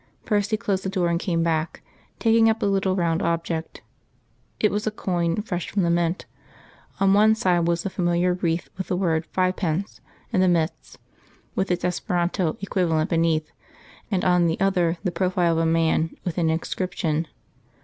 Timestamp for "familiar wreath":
7.91-8.67